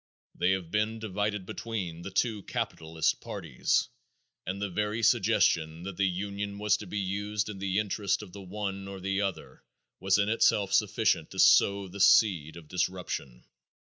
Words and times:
They 0.33 0.49
have 0.53 0.71
been 0.71 0.97
divided 0.97 1.45
between 1.45 2.01
the 2.01 2.09
two 2.09 2.41
capitalist 2.41 3.21
parties 3.21 3.87
and 4.47 4.59
the 4.59 4.71
very 4.71 5.03
suggestion 5.03 5.83
that 5.83 5.95
the 5.97 6.07
union 6.09 6.57
was 6.57 6.77
to 6.77 6.87
be 6.87 6.97
used 6.97 7.49
in 7.49 7.59
the 7.59 7.77
interest 7.77 8.23
of 8.23 8.33
the 8.33 8.41
one 8.41 8.87
or 8.87 8.99
the 8.99 9.21
other 9.21 9.61
was 9.99 10.17
in 10.17 10.27
itself 10.27 10.73
sufficient 10.73 11.29
to 11.29 11.37
sow 11.37 11.87
the 11.87 11.99
seed 11.99 12.57
of 12.57 12.67
disruption. 12.67 13.43